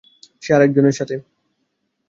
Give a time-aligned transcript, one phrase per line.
[0.41, 1.15] সে আরেক জনের সাথে।